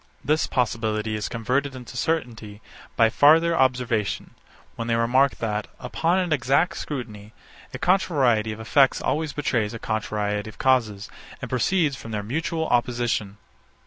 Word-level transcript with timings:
This 0.25 0.47
possibility 0.47 1.15
is 1.15 1.29
converted 1.29 1.75
into 1.75 1.95
certainty 1.95 2.59
by 2.95 3.11
farther 3.11 3.55
observation, 3.55 4.33
when 4.75 4.87
they 4.87 4.95
remark 4.95 5.35
that, 5.37 5.67
upon 5.79 6.17
an 6.17 6.33
exact 6.33 6.77
scrutiny, 6.77 7.33
a 7.71 7.77
contrariety 7.77 8.51
of 8.51 8.59
effects 8.59 8.99
always 8.99 9.31
betrays 9.31 9.75
a 9.75 9.77
contrariety 9.77 10.49
of 10.49 10.57
causes, 10.57 11.07
and 11.39 11.51
proceeds 11.51 11.95
from 11.97 12.09
their 12.09 12.23
mutual 12.23 12.67
opposition. 12.69 13.37